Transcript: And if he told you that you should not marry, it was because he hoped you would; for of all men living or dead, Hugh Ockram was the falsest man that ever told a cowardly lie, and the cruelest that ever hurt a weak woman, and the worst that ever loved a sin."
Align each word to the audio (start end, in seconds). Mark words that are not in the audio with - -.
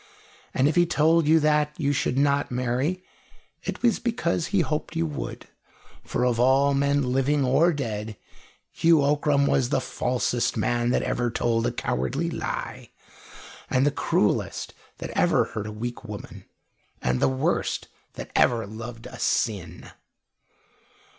And 0.55 0.67
if 0.67 0.75
he 0.75 0.87
told 0.87 1.27
you 1.27 1.39
that 1.41 1.75
you 1.77 1.93
should 1.93 2.17
not 2.17 2.49
marry, 2.49 3.03
it 3.63 3.83
was 3.83 3.99
because 3.99 4.47
he 4.47 4.61
hoped 4.61 4.95
you 4.95 5.05
would; 5.05 5.45
for 6.03 6.25
of 6.25 6.39
all 6.39 6.73
men 6.73 7.13
living 7.13 7.45
or 7.45 7.71
dead, 7.71 8.17
Hugh 8.71 9.03
Ockram 9.03 9.45
was 9.45 9.69
the 9.69 9.79
falsest 9.79 10.57
man 10.57 10.89
that 10.89 11.03
ever 11.03 11.29
told 11.29 11.67
a 11.67 11.71
cowardly 11.71 12.31
lie, 12.31 12.89
and 13.69 13.85
the 13.85 13.91
cruelest 13.91 14.73
that 14.97 15.11
ever 15.11 15.43
hurt 15.43 15.67
a 15.67 15.71
weak 15.71 16.03
woman, 16.03 16.45
and 16.99 17.19
the 17.19 17.29
worst 17.29 17.87
that 18.13 18.31
ever 18.35 18.65
loved 18.65 19.05
a 19.05 19.19
sin." 19.19 19.91